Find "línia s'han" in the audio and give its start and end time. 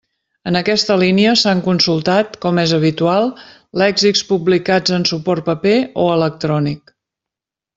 1.01-1.59